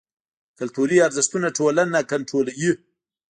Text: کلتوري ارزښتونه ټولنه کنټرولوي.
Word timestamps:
کلتوري 0.57 0.97
ارزښتونه 1.07 1.47
ټولنه 1.57 1.97
کنټرولوي. 2.11 2.71